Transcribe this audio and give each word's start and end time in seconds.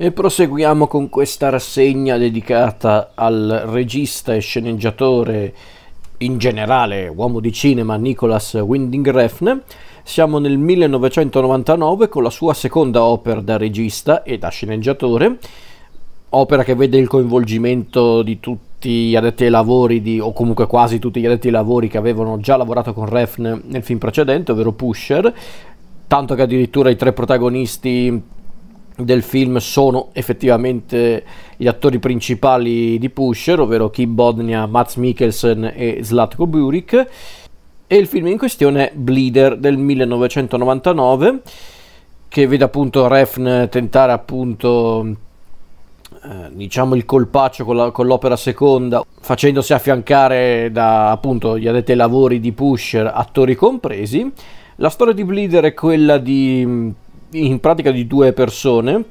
E 0.00 0.12
proseguiamo 0.12 0.86
con 0.86 1.08
questa 1.08 1.48
rassegna 1.48 2.16
dedicata 2.18 3.10
al 3.16 3.64
regista 3.66 4.32
e 4.32 4.38
sceneggiatore, 4.38 5.52
in 6.18 6.38
generale 6.38 7.08
uomo 7.08 7.40
di 7.40 7.52
cinema, 7.52 7.96
Nicholas 7.96 8.54
Winding 8.54 9.10
Refn. 9.10 9.60
Siamo 10.04 10.38
nel 10.38 10.56
1999 10.56 12.06
con 12.06 12.22
la 12.22 12.30
sua 12.30 12.54
seconda 12.54 13.02
opera 13.02 13.40
da 13.40 13.56
regista 13.56 14.22
e 14.22 14.38
da 14.38 14.50
sceneggiatore, 14.50 15.38
opera 16.28 16.62
che 16.62 16.76
vede 16.76 16.96
il 16.96 17.08
coinvolgimento 17.08 18.22
di 18.22 18.38
tutti 18.38 19.08
gli 19.08 19.16
addetti 19.16 19.42
ai 19.42 19.50
lavori, 19.50 20.00
di, 20.00 20.20
o 20.20 20.32
comunque 20.32 20.68
quasi 20.68 21.00
tutti 21.00 21.18
gli 21.20 21.26
addetti 21.26 21.48
ai 21.48 21.54
lavori 21.54 21.88
che 21.88 21.98
avevano 21.98 22.38
già 22.38 22.56
lavorato 22.56 22.92
con 22.92 23.06
Refn 23.06 23.62
nel 23.64 23.82
film 23.82 23.98
precedente, 23.98 24.52
ovvero 24.52 24.70
Pusher, 24.70 25.34
tanto 26.06 26.36
che 26.36 26.42
addirittura 26.42 26.88
i 26.88 26.94
tre 26.94 27.12
protagonisti 27.12 28.36
del 29.02 29.22
film 29.22 29.58
sono 29.58 30.08
effettivamente 30.12 31.24
gli 31.56 31.66
attori 31.66 31.98
principali 31.98 32.98
di 32.98 33.10
Pusher, 33.10 33.60
ovvero 33.60 33.90
Kim 33.90 34.14
Bodnia, 34.14 34.66
Mats 34.66 34.96
Mikkelsen 34.96 35.72
e 35.74 36.00
Zlatko 36.02 36.46
Burik. 36.46 37.06
E 37.86 37.96
il 37.96 38.06
film 38.06 38.26
in 38.26 38.36
questione 38.36 38.90
è 38.90 38.94
Bleeder 38.94 39.56
del 39.56 39.78
1999, 39.78 41.40
che 42.28 42.46
vede 42.46 42.64
appunto 42.64 43.06
Refn 43.06 43.68
tentare 43.70 44.12
appunto 44.12 45.06
eh, 46.22 46.50
diciamo 46.52 46.94
il 46.94 47.04
colpaccio 47.04 47.64
con, 47.64 47.76
la, 47.76 47.90
con, 47.90 48.06
l'opera 48.06 48.36
seconda, 48.36 49.02
facendosi 49.20 49.72
affiancare 49.72 50.70
da 50.72 51.10
appunto 51.10 51.58
gli 51.58 51.68
addetti 51.68 51.92
ai 51.92 51.96
lavori 51.96 52.40
di 52.40 52.52
Pusher, 52.52 53.10
attori 53.14 53.54
compresi. 53.54 54.30
La 54.76 54.90
storia 54.90 55.14
di 55.14 55.24
Bleeder 55.24 55.64
è 55.64 55.74
quella 55.74 56.18
di 56.18 56.94
in 57.32 57.60
pratica 57.60 57.90
di 57.90 58.06
due 58.06 58.32
persone, 58.32 59.04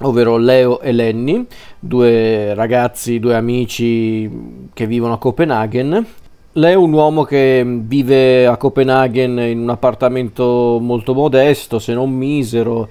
ovvero 0.00 0.36
Leo 0.36 0.80
e 0.80 0.92
Lenny, 0.92 1.46
due 1.78 2.54
ragazzi, 2.54 3.18
due 3.18 3.34
amici 3.34 4.68
che 4.72 4.86
vivono 4.86 5.14
a 5.14 5.18
Copenaghen. 5.18 6.06
Lei 6.52 6.72
è 6.72 6.76
un 6.76 6.92
uomo 6.92 7.22
che 7.24 7.64
vive 7.64 8.46
a 8.46 8.56
Copenaghen 8.56 9.38
in 9.38 9.60
un 9.60 9.70
appartamento 9.70 10.78
molto 10.80 11.14
modesto, 11.14 11.78
se 11.78 11.94
non 11.94 12.10
misero, 12.10 12.88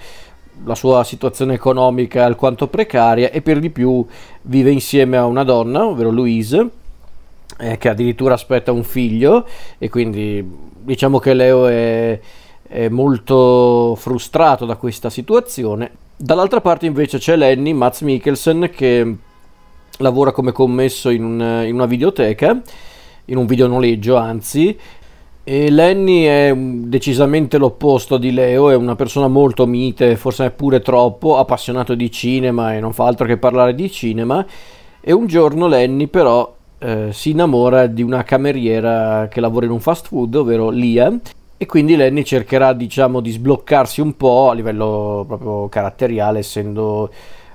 la 0.63 0.75
sua 0.75 1.03
situazione 1.03 1.53
economica 1.53 2.21
è 2.21 2.23
alquanto 2.23 2.67
precaria 2.67 3.29
e 3.29 3.41
per 3.41 3.59
di 3.59 3.69
più 3.69 4.05
vive 4.43 4.71
insieme 4.71 5.17
a 5.17 5.25
una 5.25 5.43
donna, 5.43 5.85
ovvero 5.85 6.09
Louise, 6.09 6.69
eh, 7.59 7.77
che 7.77 7.89
addirittura 7.89 8.33
aspetta 8.33 8.71
un 8.71 8.83
figlio 8.83 9.45
e 9.77 9.89
quindi 9.89 10.43
diciamo 10.81 11.19
che 11.19 11.33
Leo 11.33 11.67
è 11.67 12.19
molto 12.89 13.95
frustrato 13.95 14.65
da 14.65 14.75
questa 14.75 15.09
situazione. 15.09 15.91
Dall'altra 16.15 16.61
parte 16.61 16.85
invece 16.85 17.17
c'è 17.17 17.35
Lenny, 17.35 17.73
Mats 17.73 18.01
Mikkelsen, 18.01 18.69
che 18.73 19.15
lavora 19.99 20.31
come 20.31 20.51
commesso 20.51 21.09
in, 21.09 21.23
un, 21.23 21.63
in 21.65 21.73
una 21.73 21.85
videoteca, 21.85 22.61
in 23.25 23.37
un 23.37 23.45
videonoleggio 23.45 24.15
anzi, 24.15 24.77
e 25.49 25.71
Lenny 25.71 26.23
è 26.23 26.53
decisamente 26.53 27.57
l'opposto 27.57 28.17
di 28.17 28.33
Leo, 28.33 28.69
è 28.69 28.75
una 28.75 28.97
persona 28.97 29.29
molto 29.29 29.65
mite, 29.65 30.17
forse 30.17 30.49
pure 30.51 30.81
troppo, 30.81 31.37
appassionato 31.37 31.95
di 31.95 32.11
cinema 32.11 32.75
e 32.75 32.81
non 32.81 32.91
fa 32.91 33.05
altro 33.05 33.25
che 33.25 33.37
parlare 33.37 33.73
di 33.73 33.89
cinema. 33.89 34.45
E 34.99 35.13
un 35.13 35.25
giorno 35.25 35.67
Lenny 35.67 36.07
però 36.07 36.53
eh, 36.79 37.13
si 37.13 37.29
innamora 37.29 37.87
di 37.87 38.01
una 38.01 38.23
cameriera 38.23 39.29
che 39.29 39.39
lavora 39.39 39.65
in 39.65 39.71
un 39.71 39.79
fast 39.79 40.07
food, 40.07 40.35
ovvero 40.35 40.69
Lia, 40.69 41.17
e 41.57 41.65
quindi 41.65 41.95
Lenny 41.95 42.23
cercherà 42.23 42.73
diciamo 42.73 43.19
di 43.19 43.31
sbloccarsi 43.31 43.99
un 43.99 44.15
po' 44.15 44.49
a 44.51 44.53
livello 44.53 45.25
proprio 45.27 45.67
caratteriale 45.69 46.39
essendo 46.39 47.11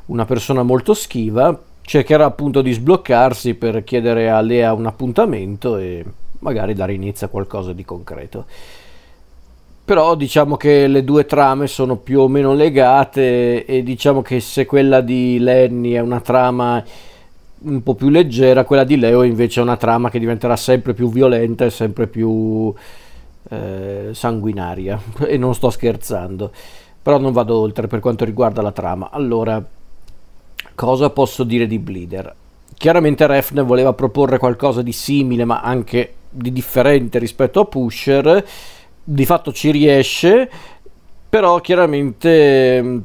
una 0.06 0.24
persona 0.24 0.64
molto 0.64 0.92
schiva. 0.92 1.56
Cercherà 1.80 2.24
appunto 2.24 2.62
di 2.62 2.72
sbloccarsi 2.72 3.54
per 3.54 3.84
chiedere 3.84 4.28
a 4.28 4.40
Lea 4.40 4.72
un 4.72 4.86
appuntamento 4.86 5.76
e 5.76 6.04
magari 6.40 6.74
dare 6.74 6.94
inizio 6.94 7.26
a 7.26 7.30
qualcosa 7.30 7.72
di 7.72 7.84
concreto. 7.84 8.44
Però 9.84 10.16
diciamo 10.16 10.56
che 10.56 10.88
le 10.88 11.04
due 11.04 11.24
trame 11.24 11.68
sono 11.68 11.96
più 11.96 12.20
o 12.20 12.28
meno 12.28 12.54
legate 12.54 13.64
e 13.64 13.82
diciamo 13.84 14.20
che 14.20 14.40
se 14.40 14.66
quella 14.66 15.00
di 15.00 15.38
Lenny 15.38 15.92
è 15.92 16.00
una 16.00 16.20
trama 16.20 16.82
un 17.64 17.82
po' 17.84 17.94
più 17.94 18.08
leggera 18.08 18.64
quella 18.64 18.82
di 18.82 18.96
Leo 18.96 19.22
invece 19.22 19.60
è 19.60 19.62
una 19.62 19.76
trama 19.76 20.10
che 20.10 20.18
diventerà 20.18 20.56
sempre 20.56 20.94
più 20.94 21.08
violenta 21.10 21.64
e 21.64 21.70
sempre 21.70 22.08
più 22.08 22.74
eh, 23.52 24.10
sanguinaria. 24.12 24.98
E 25.26 25.36
non 25.36 25.54
sto 25.54 25.70
scherzando. 25.70 26.50
Però 27.02 27.18
non 27.18 27.32
vado 27.32 27.58
oltre 27.58 27.86
per 27.86 28.00
quanto 28.00 28.24
riguarda 28.24 28.62
la 28.62 28.72
trama. 28.72 29.10
Allora 29.10 29.62
cosa 30.74 31.10
posso 31.10 31.44
dire 31.44 31.66
di 31.66 31.78
Bleeder? 31.78 32.34
Chiaramente 32.74 33.26
Refn 33.26 33.62
voleva 33.64 33.92
proporre 33.92 34.38
qualcosa 34.38 34.82
di 34.82 34.92
simile 34.92 35.44
ma 35.44 35.60
anche 35.60 36.14
di 36.30 36.52
differente 36.52 37.18
rispetto 37.18 37.60
a 37.60 37.64
Pusher. 37.64 38.44
Di 39.04 39.26
fatto 39.26 39.52
ci 39.52 39.70
riesce 39.70 40.48
però 41.28 41.60
chiaramente 41.60 43.02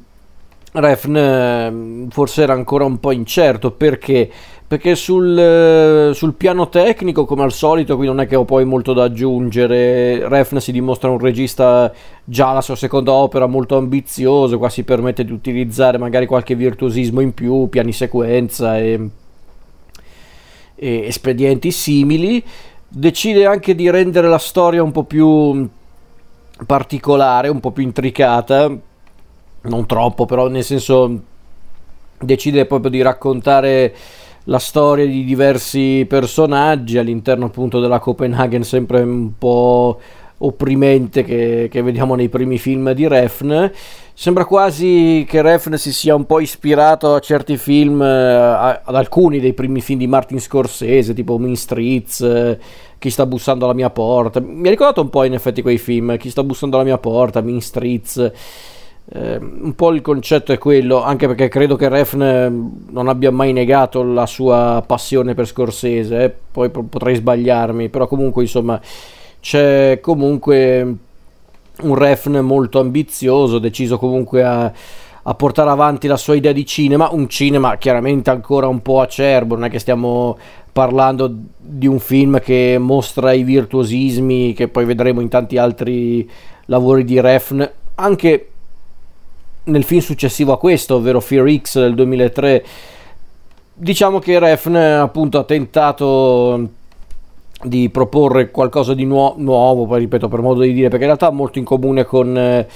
Refn 0.73 2.09
forse 2.09 2.41
era 2.43 2.53
ancora 2.53 2.83
un 2.83 2.99
po' 2.99 3.11
incerto 3.11 3.71
perché 3.71 4.29
perché 4.67 4.95
sul, 4.95 6.11
sul, 6.13 6.33
piano 6.33 6.67
tecnico, 6.67 7.23
come 7.23 7.43
al 7.43 7.53
solito, 7.53 7.95
qui 7.95 8.05
non 8.05 8.19
è 8.19 8.27
che 8.27 8.35
ho 8.35 8.43
poi 8.43 8.65
molto 8.65 8.91
da 8.91 9.03
aggiungere. 9.03 10.27
Refn 10.27 10.59
si 10.59 10.73
dimostra 10.73 11.09
un 11.09 11.19
regista 11.19 11.89
già 12.25 12.51
la 12.51 12.59
sua 12.59 12.75
seconda 12.75 13.13
opera 13.13 13.47
molto 13.47 13.77
ambizioso, 13.77 14.57
qua 14.57 14.67
si 14.67 14.83
permette 14.83 15.23
di 15.23 15.31
utilizzare 15.31 15.97
magari 15.97 16.25
qualche 16.25 16.53
virtuosismo 16.53 17.21
in 17.21 17.33
più, 17.33 17.69
piani 17.69 17.93
sequenza 17.93 18.77
e, 18.77 19.09
e 20.75 20.99
espedienti 21.05 21.71
simili. 21.71 22.43
Decide 22.89 23.45
anche 23.45 23.73
di 23.73 23.89
rendere 23.89 24.27
la 24.27 24.37
storia 24.37 24.83
un 24.83 24.91
po' 24.91 25.05
più 25.05 25.65
particolare, 26.65 27.47
un 27.47 27.61
po' 27.61 27.71
più 27.71 27.83
intricata, 27.83 28.69
non 29.61 29.85
troppo, 29.85 30.25
però 30.25 30.47
nel 30.47 30.63
senso 30.63 31.21
decide 32.19 32.65
proprio 32.65 32.89
di 32.89 33.01
raccontare 33.01 33.93
la 34.45 34.59
storia 34.59 35.05
di 35.05 35.23
diversi 35.23 36.05
personaggi 36.07 36.97
all'interno 36.97 37.45
appunto 37.45 37.79
della 37.79 37.99
Copenaghen 37.99 38.63
sempre 38.63 39.01
un 39.01 39.31
po' 39.37 39.99
opprimente 40.39 41.23
che, 41.23 41.67
che, 41.69 41.81
vediamo 41.81 42.15
nei 42.15 42.29
primi 42.29 42.57
film 42.57 42.91
di 42.91 43.07
Refn. 43.07 43.71
Sembra 44.13 44.45
quasi 44.45 45.25
che 45.27 45.41
Refn 45.41 45.75
si 45.75 45.91
sia 45.91 46.15
un 46.15 46.25
po' 46.25 46.39
ispirato 46.39 47.13
a 47.13 47.19
certi 47.19 47.57
film, 47.57 48.01
eh, 48.01 48.05
ad 48.83 48.95
alcuni 48.95 49.39
dei 49.39 49.53
primi 49.53 49.81
film 49.81 49.99
di 49.99 50.07
Martin 50.07 50.39
Scorsese, 50.39 51.13
tipo 51.13 51.37
Mean 51.37 51.55
Streets, 51.55 52.21
eh, 52.21 52.59
Chi 52.97 53.09
sta 53.11 53.25
bussando 53.25 53.65
alla 53.65 53.73
mia 53.73 53.89
porta. 53.89 54.39
Mi 54.39 54.67
ha 54.67 54.71
ricordato 54.71 55.01
un 55.01 55.09
po' 55.09 55.23
in 55.23 55.33
effetti 55.33 55.61
quei 55.61 55.77
film, 55.77 56.17
Chi 56.17 56.29
sta 56.29 56.43
bussando 56.43 56.77
alla 56.77 56.85
mia 56.85 56.97
porta, 56.97 57.41
Mean 57.41 57.61
Streets. 57.61 58.31
Eh, 59.09 59.37
un 59.37 59.73
po' 59.73 59.91
il 59.91 60.01
concetto 60.01 60.51
è 60.51 60.57
quello, 60.57 61.01
anche 61.01 61.27
perché 61.27 61.47
credo 61.47 61.77
che 61.77 61.87
Refn 61.87 62.21
eh, 62.21 62.49
non 62.89 63.07
abbia 63.07 63.31
mai 63.31 63.53
negato 63.53 64.03
la 64.03 64.25
sua 64.25 64.83
passione 64.85 65.33
per 65.33 65.47
Scorsese, 65.47 66.23
eh. 66.23 66.33
poi 66.51 66.69
potrei 66.69 67.15
sbagliarmi, 67.15 67.87
però 67.87 68.05
comunque 68.05 68.43
insomma 68.43 68.79
c'è 69.39 69.99
comunque 70.01 70.95
un 71.83 71.95
Refn 71.95 72.39
molto 72.39 72.79
ambizioso, 72.79 73.59
deciso 73.59 73.97
comunque 73.97 74.43
a, 74.43 74.69
a, 75.21 75.33
portare 75.35 75.69
avanti 75.69 76.07
la 76.07 76.17
sua 76.17 76.35
idea 76.35 76.51
di 76.51 76.65
cinema, 76.65 77.07
un 77.11 77.29
cinema 77.29 77.77
chiaramente 77.77 78.29
ancora 78.29 78.67
un 78.67 78.81
po' 78.81 78.99
acerbo, 78.99 79.55
non 79.55 79.65
è 79.65 79.69
che 79.69 79.79
stiamo 79.79 80.37
parlando 80.73 81.33
di 81.57 81.87
un 81.87 81.99
film 81.99 82.41
che 82.41 82.75
mostra 82.77 83.31
i 83.31 83.43
virtuosismi 83.43 84.51
che 84.51 84.67
poi 84.67 84.83
vedremo 84.83 85.21
in 85.21 85.29
tanti 85.29 85.57
altri 85.57 86.29
lavori 86.65 87.05
di 87.05 87.21
Refn, 87.21 87.71
anche 87.95 88.49
nel 89.67 89.83
film 89.83 90.01
successivo 90.01 90.51
a 90.51 90.57
questo, 90.57 90.95
ovvero 90.95 91.19
Fear 91.19 91.59
X 91.61 91.79
del 91.79 91.95
2003, 91.95 92.65
diciamo 93.73 94.19
che 94.19 94.39
Refn 94.39 94.75
appunto 94.75 95.39
ha 95.39 95.43
tentato 95.43 96.69
di 97.63 97.89
proporre 97.89 98.51
qualcosa 98.51 98.93
di 98.93 99.05
nuo- 99.05 99.35
nuovo, 99.37 99.85
poi 99.85 99.99
ripeto 99.99 100.27
per 100.27 100.41
modo 100.41 100.61
di 100.61 100.73
dire, 100.73 100.89
perché 100.89 101.05
in 101.05 101.09
realtà 101.09 101.27
ha 101.27 101.31
molto 101.31 101.59
in 101.59 101.65
comune 101.65 102.05
con, 102.05 102.37
eh, 102.37 102.67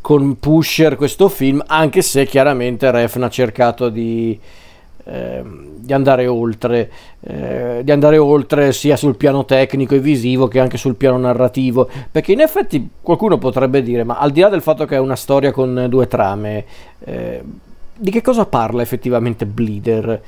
con 0.00 0.38
Pusher 0.38 0.96
questo 0.96 1.28
film, 1.28 1.62
anche 1.66 2.02
se 2.02 2.26
chiaramente 2.26 2.90
Refn 2.90 3.24
ha 3.24 3.30
cercato 3.30 3.88
di 3.88 4.38
Ehm, 5.08 5.74
di 5.86 5.92
andare 5.92 6.26
oltre, 6.26 6.90
eh, 7.20 7.80
di 7.84 7.92
andare 7.92 8.18
oltre 8.18 8.72
sia 8.72 8.96
sul 8.96 9.14
piano 9.14 9.44
tecnico 9.44 9.94
e 9.94 10.00
visivo 10.00 10.48
che 10.48 10.58
anche 10.58 10.76
sul 10.76 10.96
piano 10.96 11.16
narrativo, 11.16 11.88
perché 12.10 12.32
in 12.32 12.40
effetti 12.40 12.88
qualcuno 13.00 13.38
potrebbe 13.38 13.82
dire, 13.82 14.02
ma 14.02 14.18
al 14.18 14.32
di 14.32 14.40
là 14.40 14.48
del 14.48 14.62
fatto 14.62 14.84
che 14.84 14.96
è 14.96 14.98
una 14.98 15.14
storia 15.14 15.52
con 15.52 15.86
due 15.88 16.08
trame, 16.08 16.64
eh, 17.04 17.40
di 17.94 18.10
che 18.10 18.20
cosa 18.20 18.46
parla 18.46 18.82
effettivamente 18.82 19.46
Bleeder? 19.46 20.20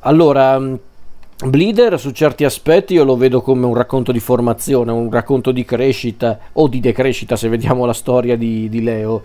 Allora, 0.00 0.58
Bleeder 1.44 2.00
su 2.00 2.10
certi 2.12 2.44
aspetti 2.44 2.94
io 2.94 3.04
lo 3.04 3.16
vedo 3.18 3.42
come 3.42 3.66
un 3.66 3.74
racconto 3.74 4.10
di 4.10 4.20
formazione, 4.20 4.90
un 4.90 5.10
racconto 5.10 5.50
di 5.50 5.66
crescita 5.66 6.38
o 6.54 6.66
di 6.66 6.80
decrescita 6.80 7.36
se 7.36 7.50
vediamo 7.50 7.84
la 7.84 7.92
storia 7.92 8.38
di, 8.38 8.70
di 8.70 8.82
Leo 8.82 9.22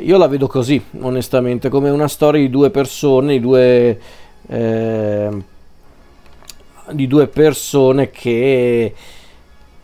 io 0.00 0.16
la 0.16 0.26
vedo 0.26 0.46
così, 0.46 0.82
onestamente, 1.00 1.68
come 1.68 1.90
una 1.90 2.08
storia 2.08 2.40
di 2.40 2.50
due 2.50 2.70
persone, 2.70 3.34
di 3.34 3.40
due, 3.40 3.98
eh, 4.46 5.28
di 6.90 7.06
due 7.06 7.26
persone 7.28 8.10
che, 8.10 8.92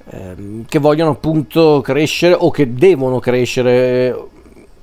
eh, 0.05 0.35
che 0.69 0.79
vogliono 0.79 1.13
appunto 1.13 1.81
crescere 1.83 2.35
o 2.35 2.51
che 2.51 2.75
devono 2.75 3.19
crescere 3.21 4.17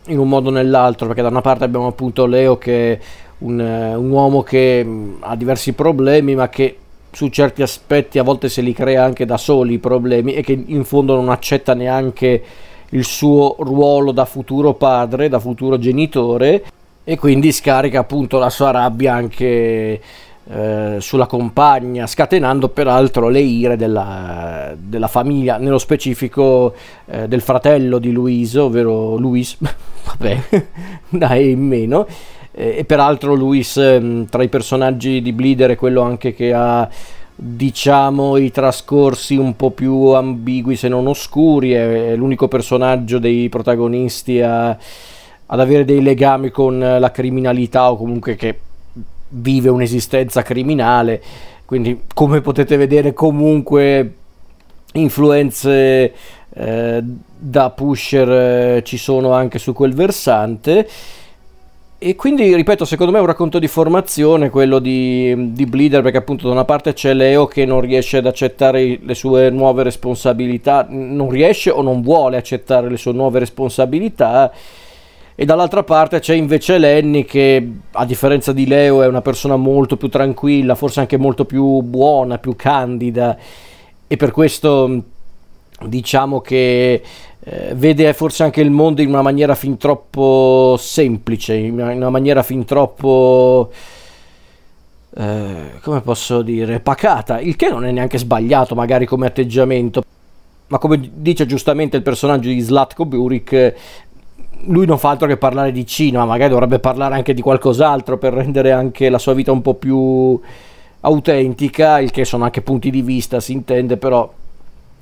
in 0.05 0.17
un 0.17 0.27
modo 0.27 0.49
o 0.49 0.51
nell'altro, 0.51 1.07
perché 1.07 1.21
da 1.21 1.27
una 1.27 1.41
parte 1.41 1.65
abbiamo 1.65 1.87
appunto 1.87 2.25
Leo 2.25 2.57
che 2.57 2.93
è 2.93 2.99
un, 3.39 3.59
un 3.59 4.09
uomo 4.09 4.41
che 4.43 4.85
ha 5.19 5.35
diversi 5.35 5.73
problemi, 5.73 6.35
ma 6.35 6.49
che 6.49 6.77
su 7.11 7.27
certi 7.27 7.61
aspetti 7.61 8.17
a 8.17 8.23
volte 8.23 8.47
se 8.47 8.61
li 8.61 8.73
crea 8.73 9.03
anche 9.03 9.25
da 9.25 9.37
soli 9.37 9.73
i 9.73 9.79
problemi 9.79 10.33
e 10.33 10.41
che 10.41 10.63
in 10.65 10.85
fondo 10.85 11.15
non 11.15 11.29
accetta 11.29 11.73
neanche 11.73 12.41
il 12.91 13.03
suo 13.03 13.55
ruolo 13.59 14.11
da 14.11 14.25
futuro 14.25 14.73
padre, 14.73 15.29
da 15.29 15.39
futuro 15.39 15.77
genitore 15.77 16.63
e 17.03 17.17
quindi 17.17 17.51
scarica 17.51 17.99
appunto 17.99 18.37
la 18.37 18.49
sua 18.49 18.71
rabbia 18.71 19.13
anche 19.13 20.01
eh, 20.53 20.97
sulla 20.99 21.25
compagna, 21.27 22.07
scatenando 22.07 22.69
peraltro 22.69 23.29
le 23.29 23.39
ire 23.39 23.77
della, 23.77 24.73
della 24.75 25.07
famiglia, 25.07 25.57
nello 25.57 25.77
specifico 25.77 26.73
eh, 27.05 27.27
del 27.27 27.41
fratello 27.41 27.99
di 27.99 28.11
Luiso, 28.11 28.65
ovvero 28.65 29.15
Luis, 29.15 29.57
vabbè, 30.05 30.67
dai 31.09 31.51
in 31.51 31.65
meno. 31.65 32.05
e 32.53 32.83
peraltro 32.83 33.33
Luis 33.33 33.77
ehm, 33.77 34.25
tra 34.25 34.43
i 34.43 34.49
personaggi 34.49 35.21
di 35.21 35.31
Bleeder 35.31 35.71
è 35.71 35.75
quello 35.75 36.01
anche 36.01 36.33
che 36.33 36.53
ha 36.53 36.89
diciamo 37.43 38.37
i 38.37 38.51
trascorsi 38.51 39.35
un 39.35 39.55
po' 39.55 39.71
più 39.71 40.09
ambigui 40.09 40.75
se 40.75 40.87
non 40.87 41.07
oscuri, 41.07 41.71
è, 41.71 42.15
l'unico 42.15 42.47
personaggio 42.47 43.17
dei 43.17 43.49
protagonisti 43.49 44.39
a, 44.41 44.69
ad 44.69 45.59
avere 45.59 45.83
dei 45.83 46.03
legami 46.03 46.51
con 46.51 46.77
la 46.77 47.09
criminalità 47.09 47.89
o 47.89 47.97
comunque 47.97 48.35
che 48.35 48.59
vive 49.29 49.69
un'esistenza 49.69 50.43
criminale, 50.43 51.19
quindi 51.65 52.01
come 52.13 52.41
potete 52.41 52.77
vedere 52.77 53.13
comunque 53.13 54.13
influenze 54.93 56.13
eh, 56.53 57.03
da 57.39 57.69
pusher 57.71 58.29
eh, 58.29 58.83
ci 58.83 58.97
sono 58.97 59.33
anche 59.33 59.57
su 59.57 59.73
quel 59.73 59.95
versante 59.95 60.87
e 62.03 62.15
quindi, 62.15 62.55
ripeto, 62.55 62.83
secondo 62.83 63.11
me 63.11 63.19
è 63.19 63.21
un 63.21 63.27
racconto 63.27 63.59
di 63.59 63.67
formazione 63.67 64.49
quello 64.49 64.79
di, 64.79 65.53
di 65.53 65.67
Bleeder, 65.67 66.01
perché 66.01 66.17
appunto 66.17 66.47
da 66.47 66.53
una 66.53 66.65
parte 66.65 66.93
c'è 66.93 67.13
Leo 67.13 67.45
che 67.45 67.63
non 67.63 67.79
riesce 67.79 68.17
ad 68.17 68.25
accettare 68.25 68.97
le 68.99 69.13
sue 69.13 69.51
nuove 69.51 69.83
responsabilità, 69.83 70.87
non 70.89 71.29
riesce 71.29 71.69
o 71.69 71.83
non 71.83 72.01
vuole 72.01 72.37
accettare 72.37 72.89
le 72.89 72.97
sue 72.97 73.11
nuove 73.11 73.37
responsabilità, 73.37 74.51
e 75.35 75.45
dall'altra 75.45 75.83
parte 75.83 76.19
c'è 76.19 76.33
invece 76.33 76.79
Lenny 76.79 77.23
che, 77.23 77.69
a 77.91 78.05
differenza 78.05 78.51
di 78.51 78.65
Leo, 78.65 79.03
è 79.03 79.07
una 79.07 79.21
persona 79.21 79.55
molto 79.55 79.95
più 79.95 80.07
tranquilla, 80.07 80.73
forse 80.73 81.01
anche 81.01 81.17
molto 81.17 81.45
più 81.45 81.81
buona, 81.81 82.39
più 82.39 82.55
candida, 82.55 83.37
e 84.07 84.17
per 84.17 84.31
questo 84.31 85.03
diciamo 85.87 86.41
che 86.41 87.01
eh, 87.43 87.73
vede 87.75 88.13
forse 88.13 88.43
anche 88.43 88.61
il 88.61 88.69
mondo 88.69 89.01
in 89.01 89.09
una 89.09 89.21
maniera 89.21 89.55
fin 89.55 89.77
troppo 89.77 90.75
semplice, 90.77 91.55
in 91.55 91.73
una, 91.73 91.91
in 91.91 91.97
una 91.97 92.09
maniera 92.09 92.43
fin 92.43 92.65
troppo... 92.65 93.71
Eh, 95.13 95.79
come 95.81 95.99
posso 95.99 96.41
dire, 96.41 96.79
pacata, 96.79 97.41
il 97.41 97.57
che 97.57 97.67
non 97.67 97.83
è 97.83 97.91
neanche 97.91 98.17
sbagliato 98.17 98.75
magari 98.75 99.05
come 99.05 99.27
atteggiamento, 99.27 100.03
ma 100.67 100.77
come 100.77 101.11
dice 101.15 101.45
giustamente 101.45 101.97
il 101.97 102.03
personaggio 102.03 102.47
di 102.47 102.61
Slatko 102.61 103.05
Burik, 103.05 103.75
lui 104.67 104.85
non 104.85 104.97
fa 104.97 105.09
altro 105.09 105.27
che 105.27 105.35
parlare 105.35 105.73
di 105.73 105.85
cinema, 105.85 106.23
magari 106.23 106.51
dovrebbe 106.51 106.79
parlare 106.79 107.15
anche 107.15 107.33
di 107.33 107.41
qualcos'altro 107.41 108.17
per 108.17 108.33
rendere 108.33 108.71
anche 108.71 109.09
la 109.09 109.17
sua 109.17 109.33
vita 109.33 109.51
un 109.51 109.61
po' 109.61 109.73
più 109.73 110.39
autentica, 111.01 111.99
il 111.99 112.11
che 112.11 112.23
sono 112.23 112.45
anche 112.45 112.61
punti 112.61 112.89
di 112.89 113.01
vista, 113.01 113.41
si 113.41 113.51
intende, 113.51 113.97
però 113.97 114.31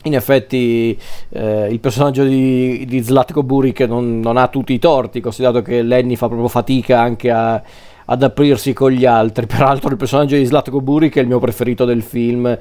in 0.04 0.16
effetti 0.16 0.98
eh, 1.30 1.68
il 1.70 1.80
personaggio 1.80 2.24
di, 2.24 2.86
di 2.86 3.04
Zlatko 3.04 3.44
Burik 3.44 3.82
non, 3.82 4.20
non, 4.20 4.38
ha 4.38 4.48
tutti 4.48 4.74
i 4.74 4.80
torti, 4.80 5.20
considerato 5.20 5.62
che 5.62 5.82
Lenny 5.82 6.16
fa 6.16 6.28
proprio 6.28 6.48
fatica 6.48 7.02
anche 7.02 7.30
a, 7.30 7.62
ad 8.06 8.24
aprirsi 8.24 8.72
con 8.74 8.92
gli 8.92 9.06
altri. 9.06 9.46
Peraltro 9.48 9.90
il 9.90 9.98
personaggio 9.98 10.36
di 10.36 10.46
Zlatko 10.46 10.80
Burik 10.80 11.18
è 11.18 11.22
il 11.22 11.28
mio 11.28 11.40
preferito 11.40 11.84
del 11.84 12.02
film, 12.02 12.58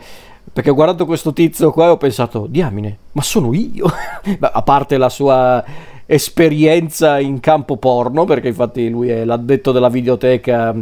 perché 0.52 0.70
ho 0.70 0.74
guardato 0.74 1.06
questo 1.06 1.32
tizio 1.32 1.70
qua 1.70 1.86
e 1.86 1.90
ho 1.90 1.96
pensato, 1.96 2.46
diamine, 2.48 2.98
ma 3.12 3.22
sono 3.22 3.54
io? 3.54 3.86
Beh, 4.38 4.50
a 4.52 4.62
parte 4.62 4.96
la 4.96 5.08
sua 5.08 5.64
esperienza 6.06 7.20
in 7.20 7.38
campo 7.38 7.76
porno, 7.76 8.24
perché 8.24 8.48
infatti 8.48 8.88
lui 8.88 9.10
è 9.10 9.24
l'addetto 9.24 9.70
della 9.70 9.90
videoteca 9.90 10.74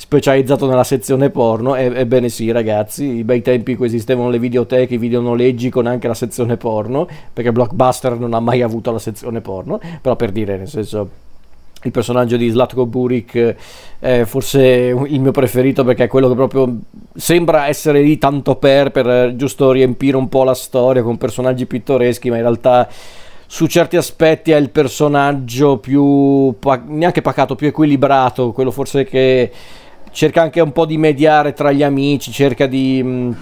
specializzato 0.00 0.68
nella 0.68 0.84
sezione 0.84 1.28
porno. 1.28 1.74
E, 1.74 1.86
ebbene 1.86 2.28
sì, 2.28 2.50
ragazzi, 2.52 3.04
i 3.04 3.24
bei 3.24 3.42
tempi 3.42 3.72
in 3.72 3.76
cui 3.76 3.86
esistevano 3.86 4.30
le 4.30 4.38
videoteche, 4.38 4.94
i 4.94 4.98
videonoleggi 4.98 5.68
con 5.70 5.86
anche 5.86 6.06
la 6.06 6.14
sezione 6.14 6.56
porno, 6.56 7.06
perché 7.32 7.50
Blockbuster 7.50 8.16
non 8.16 8.32
ha 8.32 8.40
mai 8.40 8.62
avuto 8.62 8.92
la 8.92 9.00
sezione 9.00 9.40
porno, 9.40 9.80
però 10.00 10.14
per 10.14 10.30
dire, 10.30 10.56
nel 10.56 10.68
senso 10.68 11.26
il 11.82 11.90
personaggio 11.90 12.36
di 12.36 12.48
Slatko 12.48 12.86
Burik 12.86 13.54
è 13.98 14.24
forse 14.24 14.60
il 14.60 15.20
mio 15.20 15.30
preferito 15.30 15.84
perché 15.84 16.04
è 16.04 16.08
quello 16.08 16.28
che 16.28 16.34
proprio 16.34 16.76
sembra 17.14 17.68
essere 17.68 18.02
lì 18.02 18.18
tanto 18.18 18.56
per, 18.56 18.90
per 18.90 19.36
giusto 19.36 19.70
riempire 19.70 20.16
un 20.16 20.28
po' 20.28 20.42
la 20.42 20.54
storia 20.54 21.02
con 21.02 21.18
personaggi 21.18 21.66
pittoreschi, 21.66 22.30
ma 22.30 22.36
in 22.36 22.42
realtà 22.42 22.88
su 23.46 23.66
certi 23.66 23.96
aspetti 23.96 24.50
è 24.50 24.56
il 24.56 24.70
personaggio 24.70 25.78
più 25.78 26.54
neanche 26.86 27.22
pacato, 27.22 27.54
più 27.54 27.68
equilibrato, 27.68 28.52
quello 28.52 28.70
forse 28.70 29.04
che 29.04 29.50
cerca 30.10 30.42
anche 30.42 30.60
un 30.60 30.72
po' 30.72 30.86
di 30.86 30.96
mediare 30.96 31.52
tra 31.52 31.72
gli 31.72 31.82
amici, 31.82 32.30
cerca 32.32 32.66
di, 32.66 33.02
mh, 33.02 33.08
mm, 33.08 33.32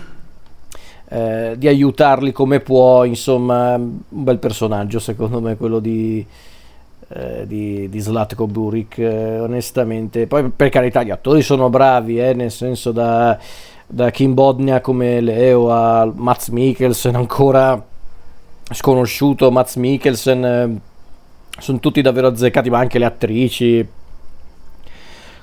eh, 1.09 1.55
di 1.57 1.69
aiutarli 1.69 2.33
come 2.33 2.61
può, 2.61 3.05
insomma, 3.05 3.75
un 3.75 4.01
bel 4.09 4.39
personaggio 4.39 4.99
secondo 4.99 5.41
me 5.41 5.57
quello 5.57 5.79
di, 5.79 6.27
eh, 7.09 7.47
di, 7.47 7.89
di 7.89 8.01
Zlatko 8.01 8.47
Burik, 8.47 8.99
eh, 8.99 9.41
onestamente. 9.41 10.27
Poi 10.27 10.51
per 10.51 10.69
carità 10.69 11.03
gli 11.03 11.11
attori 11.11 11.43
sono 11.43 11.71
bravi, 11.71 12.19
eh, 12.19 12.35
nel 12.35 12.51
senso 12.51 12.93
da, 12.93 13.39
da 13.87 14.11
Kim 14.11 14.35
Bodnia 14.35 14.81
come 14.81 15.21
Leo 15.21 15.71
a 15.71 16.11
Mats 16.13 16.49
Mikkelsen 16.49 17.15
ancora 17.15 17.81
sconosciuto, 18.73 19.51
Mats 19.53 19.77
Mikkelsen, 19.77 20.45
eh, 20.45 20.81
sono 21.59 21.79
tutti 21.79 22.03
davvero 22.03 22.27
azzeccati, 22.27 22.69
ma 22.69 22.79
anche 22.79 22.99
le 22.99 23.05
attrici 23.05 23.89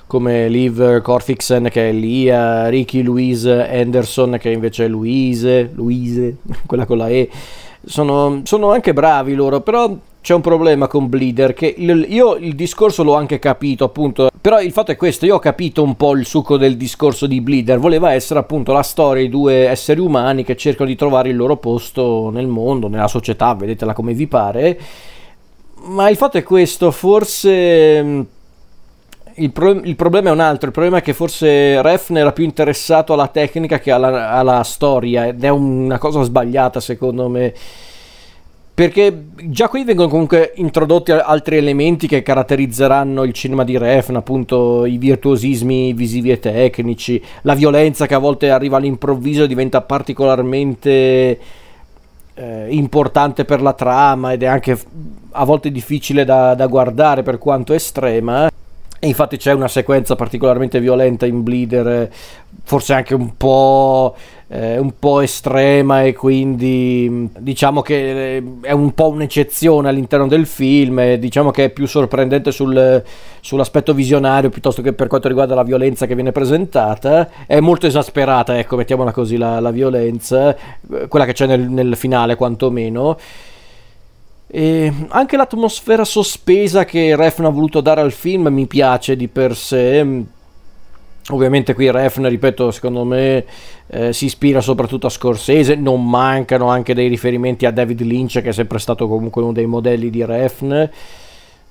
come 0.06 0.48
Liv 0.48 1.00
Corfixen 1.00 1.68
che 1.70 1.88
è 1.88 1.92
Lia, 1.92 2.68
Ricky 2.68 3.02
Louise 3.02 3.68
Anderson 3.68 4.36
che 4.38 4.50
invece 4.50 4.84
è 4.84 4.88
Louise, 4.88 5.70
Louise, 5.74 6.36
quella 6.66 6.86
con 6.86 6.98
la 6.98 7.08
E. 7.08 7.28
Sono, 7.86 8.40
sono 8.44 8.70
anche 8.70 8.94
bravi 8.94 9.34
loro, 9.34 9.60
però 9.60 9.94
c'è 10.24 10.32
un 10.32 10.40
problema 10.40 10.86
con 10.86 11.10
Bleeder 11.10 11.52
che 11.52 11.66
io 11.66 12.36
il 12.36 12.54
discorso 12.54 13.02
l'ho 13.02 13.14
anche 13.14 13.38
capito 13.38 13.84
appunto. 13.84 14.30
Però 14.40 14.58
il 14.58 14.72
fatto 14.72 14.90
è 14.90 14.96
questo 14.96 15.26
io 15.26 15.34
ho 15.34 15.38
capito 15.38 15.82
un 15.82 15.96
po' 15.96 16.16
il 16.16 16.24
succo 16.24 16.56
del 16.56 16.78
discorso 16.78 17.26
di 17.26 17.42
Bleeder. 17.42 17.78
Voleva 17.78 18.12
essere 18.12 18.40
appunto 18.40 18.72
la 18.72 18.82
storia 18.82 19.22
di 19.22 19.28
due 19.28 19.68
esseri 19.68 20.00
umani 20.00 20.42
che 20.42 20.56
cercano 20.56 20.88
di 20.88 20.96
trovare 20.96 21.28
il 21.28 21.36
loro 21.36 21.58
posto 21.58 22.30
nel 22.30 22.46
mondo 22.46 22.88
nella 22.88 23.06
società 23.06 23.54
vedetela 23.54 23.92
come 23.92 24.14
vi 24.14 24.26
pare. 24.26 24.80
Ma 25.88 26.08
il 26.08 26.16
fatto 26.16 26.38
è 26.38 26.42
questo 26.42 26.90
forse 26.90 28.26
il, 29.36 29.50
pro- 29.52 29.70
il, 29.70 29.96
problema 29.96 30.28
è 30.28 30.32
un 30.32 30.40
altro, 30.40 30.66
il 30.66 30.72
problema 30.72 30.98
è 30.98 31.02
che 31.02 31.12
forse 31.12 31.80
Refn 31.82 32.16
era 32.16 32.32
più 32.32 32.44
interessato 32.44 33.12
alla 33.12 33.28
tecnica 33.28 33.78
che 33.78 33.90
alla, 33.90 34.30
alla 34.30 34.62
storia 34.62 35.26
ed 35.26 35.42
è 35.42 35.48
una 35.48 35.98
cosa 35.98 36.22
sbagliata 36.22 36.80
secondo 36.80 37.28
me 37.28 37.52
perché 38.74 39.26
già 39.44 39.68
qui 39.68 39.84
vengono 39.84 40.08
comunque 40.08 40.52
introdotti 40.56 41.12
altri 41.12 41.58
elementi 41.58 42.08
che 42.08 42.22
caratterizzeranno 42.22 43.22
il 43.22 43.32
cinema 43.32 43.62
di 43.62 43.78
Refn, 43.78 44.16
appunto 44.16 44.84
i 44.84 44.98
virtuosismi 44.98 45.92
visivi 45.92 46.32
e 46.32 46.40
tecnici, 46.40 47.22
la 47.42 47.54
violenza 47.54 48.06
che 48.06 48.14
a 48.14 48.18
volte 48.18 48.50
arriva 48.50 48.78
all'improvviso 48.78 49.44
e 49.44 49.46
diventa 49.46 49.80
particolarmente 49.80 51.38
eh, 52.34 52.66
importante 52.70 53.44
per 53.44 53.62
la 53.62 53.74
trama 53.74 54.32
ed 54.32 54.42
è 54.42 54.46
anche 54.46 54.76
a 55.30 55.44
volte 55.44 55.70
difficile 55.70 56.24
da, 56.24 56.56
da 56.56 56.66
guardare 56.66 57.22
per 57.22 57.38
quanto 57.38 57.74
estrema. 57.74 58.50
E 59.04 59.06
infatti 59.06 59.36
c'è 59.36 59.52
una 59.52 59.68
sequenza 59.68 60.16
particolarmente 60.16 60.80
violenta 60.80 61.26
in 61.26 61.42
Bleeder, 61.42 62.10
forse 62.62 62.94
anche 62.94 63.14
un 63.14 63.36
po', 63.36 64.16
eh, 64.48 64.78
un 64.78 64.98
po', 64.98 65.20
estrema 65.20 66.04
e 66.04 66.14
quindi 66.14 67.28
diciamo 67.38 67.82
che 67.82 68.36
eh, 68.36 68.42
è 68.62 68.72
un 68.72 68.94
po' 68.94 69.08
un'eccezione 69.08 69.90
all'interno 69.90 70.26
del 70.26 70.46
film 70.46 71.00
e 71.00 71.18
diciamo 71.18 71.50
che 71.50 71.64
è 71.64 71.68
più 71.68 71.86
sorprendente 71.86 72.50
sul, 72.50 73.02
sull'aspetto 73.40 73.92
visionario 73.92 74.48
piuttosto 74.48 74.80
che 74.80 74.94
per 74.94 75.08
quanto 75.08 75.28
riguarda 75.28 75.54
la 75.54 75.64
violenza 75.64 76.06
che 76.06 76.14
viene 76.14 76.32
presentata. 76.32 77.28
È 77.46 77.60
molto 77.60 77.86
esasperata, 77.86 78.58
ecco, 78.58 78.76
mettiamola 78.76 79.12
così, 79.12 79.36
la, 79.36 79.60
la 79.60 79.70
violenza, 79.70 80.56
quella 81.08 81.26
che 81.26 81.34
c'è 81.34 81.44
nel, 81.44 81.68
nel 81.68 81.94
finale 81.94 82.36
quantomeno 82.36 83.18
E 84.56 84.92
anche 85.08 85.36
l'atmosfera 85.36 86.04
sospesa 86.04 86.84
che 86.84 87.16
Refn 87.16 87.46
ha 87.46 87.48
voluto 87.48 87.80
dare 87.80 88.00
al 88.00 88.12
film 88.12 88.46
mi 88.46 88.68
piace 88.68 89.16
di 89.16 89.26
per 89.26 89.56
sé. 89.56 90.06
Ovviamente 91.30 91.74
qui 91.74 91.90
Refn, 91.90 92.28
ripeto, 92.28 92.70
secondo 92.70 93.02
me 93.02 93.44
eh, 93.88 94.12
si 94.12 94.26
ispira 94.26 94.60
soprattutto 94.60 95.08
a 95.08 95.10
Scorsese, 95.10 95.74
non 95.74 96.08
mancano 96.08 96.68
anche 96.68 96.94
dei 96.94 97.08
riferimenti 97.08 97.66
a 97.66 97.72
David 97.72 98.02
Lynch 98.02 98.42
che 98.42 98.50
è 98.50 98.52
sempre 98.52 98.78
stato 98.78 99.08
comunque 99.08 99.42
uno 99.42 99.50
dei 99.50 99.66
modelli 99.66 100.08
di 100.08 100.24
Refn. 100.24 100.88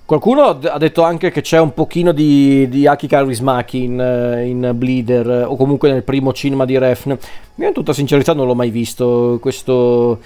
Qualcuno 0.03 0.41
ha 0.41 0.77
detto 0.77 1.03
anche 1.03 1.31
che 1.31 1.39
c'è 1.39 1.61
un 1.61 1.73
pochino 1.73 2.11
di, 2.11 2.67
di 2.67 2.85
Aki 2.85 3.07
Kaurismäki 3.07 3.83
in, 3.83 4.01
eh, 4.01 4.45
in 4.45 4.71
Bleeder 4.75 5.45
o 5.47 5.55
comunque 5.55 5.89
nel 5.89 6.03
primo 6.03 6.33
cinema 6.33 6.65
di 6.65 6.77
Refn. 6.77 7.17
Io 7.55 7.67
in 7.67 7.73
tutta 7.73 7.93
sincerità 7.93 8.33
non 8.33 8.45
l'ho 8.45 8.55
mai 8.55 8.71
visto 8.71 9.37
questo 9.39 10.19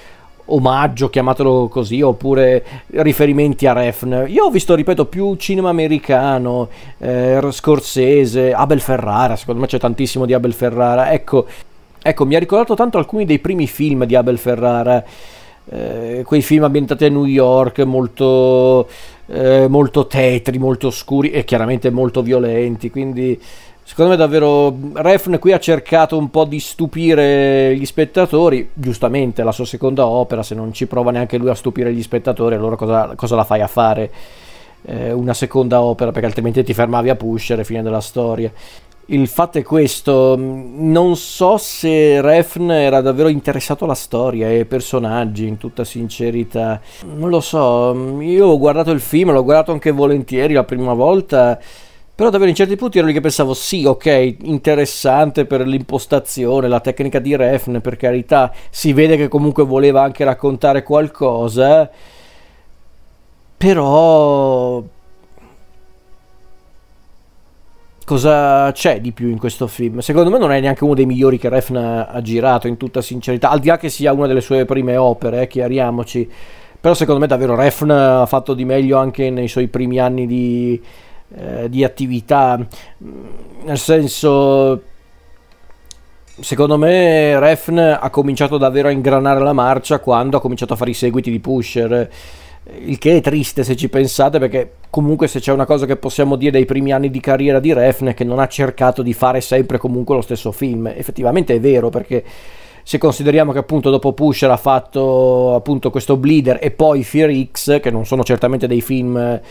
omaggio, 0.48 1.10
chiamatelo 1.10 1.68
così, 1.68 2.02
oppure 2.02 2.64
riferimenti 2.88 3.66
a 3.66 3.74
Refn. 3.74 4.26
Io 4.28 4.46
ho 4.46 4.50
visto, 4.50 4.76
ripeto, 4.76 5.06
più 5.06 5.36
cinema 5.36 5.70
americano, 5.70 6.70
eh, 7.00 7.40
Scorsese, 7.50 8.54
Abel 8.54 8.82
Ferrara, 8.82 9.36
secondo 9.36 9.62
me 9.62 9.68
c'è 9.68 9.80
tantissimo 9.80 10.26
di 10.26 10.34
Abel 10.34 10.54
Ferrara. 10.54 11.12
Ecco, 11.12 11.46
ecco, 12.02 12.26
mi 12.26 12.36
ha 12.36 12.40
ricordato 12.40 12.76
tanto 12.76 12.98
alcuni 12.98 13.26
dei 13.26 13.40
primi 13.40 13.68
film 13.68 14.06
di 14.06 14.16
Abel 14.16 14.38
Ferrara. 14.38 15.04
Eh, 15.70 16.24
quei 16.26 16.42
film 16.42 16.64
ambientati 16.64 17.04
a 17.04 17.10
New 17.10 17.26
York 17.26 17.80
molto, 17.80 18.88
eh, 19.26 19.68
molto 19.68 20.08
tetri, 20.08 20.58
molto 20.60 20.90
scuri 20.92 21.32
e 21.32 21.44
chiaramente 21.44 21.90
molto 21.90 22.22
violenti. 22.22 22.90
Quindi 22.90 23.38
Secondo 23.88 24.12
me 24.12 24.18
davvero 24.18 24.78
Refn 24.96 25.40
qui 25.40 25.54
ha 25.54 25.60
cercato 25.60 26.18
un 26.18 26.30
po' 26.30 26.44
di 26.44 26.60
stupire 26.60 27.74
gli 27.74 27.86
spettatori, 27.86 28.70
giustamente 28.74 29.44
la 29.44 29.54
sua 29.54 29.66
seconda 29.66 30.06
opera, 30.06 30.44
se 30.44 30.56
non 30.56 30.74
ci 30.74 30.88
prova 30.88 31.12
neanche 31.12 31.38
lui 31.38 31.50
a 31.50 31.56
stupire 31.56 31.94
gli 31.94 32.02
spettatori, 32.04 32.56
allora 32.56 32.76
cosa, 32.76 33.14
cosa 33.16 33.38
la 33.38 33.46
fai 33.46 33.62
a 33.62 33.68
fare 33.68 34.12
eh, 34.84 35.14
una 35.14 35.34
seconda 35.34 35.82
opera? 35.82 36.12
Perché 36.12 36.28
altrimenti 36.28 36.66
ti 36.66 36.74
fermavi 36.74 37.10
a 37.10 37.16
Pusher 37.16 37.62
e 37.62 37.64
fine 37.64 37.82
della 37.82 38.02
storia. 38.02 38.52
Il 39.06 39.26
fatto 39.30 39.58
è 39.58 39.64
questo, 39.64 40.36
non 40.38 41.16
so 41.16 41.56
se 41.56 42.20
Refn 42.20 42.70
era 42.70 43.00
davvero 43.00 43.30
interessato 43.30 43.86
alla 43.86 43.96
storia 43.96 44.50
e 44.50 44.58
ai 44.58 44.66
personaggi, 44.66 45.48
in 45.48 45.58
tutta 45.58 45.86
sincerità. 45.86 46.82
Non 47.16 47.30
lo 47.30 47.40
so, 47.40 48.20
io 48.20 48.48
ho 48.48 48.58
guardato 48.58 48.92
il 48.92 49.00
film, 49.00 49.32
l'ho 49.32 49.46
guardato 49.46 49.72
anche 49.72 49.92
volentieri 49.92 50.54
la 50.54 50.66
prima 50.66 50.94
volta 50.94 51.58
però 52.18 52.32
davvero 52.32 52.50
in 52.50 52.56
certi 52.56 52.76
punti 52.76 52.98
ero 52.98 53.06
lì 53.06 53.14
che 53.14 53.22
pensavo, 53.22 53.54
sì, 53.54 53.86
ok, 53.86 54.38
interessante 54.42 55.46
per 55.46 55.62
l'impostazione, 55.68 56.68
la 56.68 56.80
tecnica 56.80 57.20
di 57.20 57.36
Refn, 57.36 57.80
per 57.80 57.96
carità, 57.96 58.52
si 58.72 58.92
vede 58.92 59.18
che 59.18 59.28
comunque 59.28 59.64
voleva 59.64 60.02
anche 60.02 60.24
raccontare 60.24 60.82
qualcosa, 60.82 61.88
però... 63.56 64.84
Cosa 68.04 68.72
c'è 68.72 69.00
di 69.00 69.12
più 69.12 69.28
in 69.28 69.38
questo 69.38 69.68
film? 69.68 70.00
Secondo 70.00 70.32
me 70.32 70.40
non 70.40 70.52
è 70.52 70.60
neanche 70.60 70.84
uno 70.86 70.96
dei 70.96 71.06
migliori 71.06 71.38
che 71.38 71.50
Refn 71.50 71.76
ha, 71.76 72.22
girato, 72.24 72.68
in 72.68 72.78
tutta 72.78 73.00
sincerità, 73.00 73.52
al 73.52 73.60
di 73.60 73.68
là 73.68 73.78
che 73.78 73.90
sia 73.90 74.12
una 74.12 74.26
delle 74.26 74.42
sue 74.42 74.66
prime 74.66 74.98
opere, 74.98 75.44
eh, 75.44 75.48
chiariamoci. 75.48 76.32
Però 76.82 76.96
secondo 76.96 77.22
me 77.22 77.28
davvero 77.28 77.54
Refn 77.54 77.92
ha 77.92 78.26
fatto 78.26 78.56
di 78.56 78.66
meglio 78.66 78.98
anche 78.98 79.30
nei 79.30 79.48
suoi 79.48 79.68
primi 79.68 80.00
anni 80.00 80.26
di 80.26 80.82
eh, 81.36 81.70
di 81.70 81.84
attività, 81.84 82.66
nel 82.98 83.78
senso 83.78 84.82
secondo 86.40 86.78
me 86.78 87.40
Refn 87.40 87.98
ha 88.00 88.10
cominciato 88.10 88.58
davvero 88.58 88.88
a 88.88 88.92
ingranare 88.92 89.40
la 89.40 89.54
marcia 89.54 90.00
quando 90.00 90.38
ha 90.38 90.42
cominciato 90.42 90.74
a 90.74 90.76
fare 90.76 90.92
i 90.92 90.94
seguiti 90.94 91.32
di 91.32 91.40
Pusher. 91.40 92.10
Il 92.80 92.98
che 92.98 93.18
è 93.18 93.22
triste 93.22 93.64
se 93.64 93.76
ci 93.76 93.88
pensate 93.88 94.40
perché 94.40 94.74
comunque 94.90 95.28
se 95.28 95.40
c'è 95.40 95.54
una 95.54 95.66
cosa 95.66 95.86
che 95.86 95.96
possiamo 95.96 96.36
dire 96.36 96.52
dei 96.52 96.66
primi 96.66 96.92
anni 96.92 97.10
di 97.10 97.22
carriera 97.22 97.60
di 97.60 97.72
Refn 97.74 98.08
è 98.08 98.14
che 98.14 98.26
non 98.26 98.40
ha 98.40 98.48
cercato 98.48 99.02
di 99.02 99.14
fare 99.14 99.40
sempre 99.42 99.78
comunque 99.78 100.16
lo 100.16 100.22
stesso 100.22 100.52
film. 100.52 100.88
Effettivamente 100.88 101.56
è 101.56 101.60
vero 101.60 101.90
perché 101.90 102.24
se 102.84 102.98
consideriamo 102.98 103.52
che 103.52 103.60
appunto 103.60 103.90
dopo 103.90 104.14
Pusher 104.14 104.52
ha 104.52 104.58
fatto 104.58 105.56
appunto 105.56 105.90
questo 105.90 106.18
Bleeder 106.18 106.60
e 106.62 106.72
poi 106.72 107.04
Fear 107.04 107.34
X 107.52 107.80
che 107.80 107.90
non 107.90 108.06
sono 108.06 108.24
certamente 108.24 108.68
dei 108.68 108.82
film 108.82 109.42